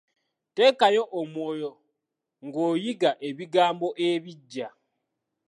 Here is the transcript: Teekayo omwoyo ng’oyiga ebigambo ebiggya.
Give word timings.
Teekayo 0.55 1.03
omwoyo 1.19 1.71
ng’oyiga 2.45 3.11
ebigambo 3.29 3.87
ebiggya. 4.09 4.67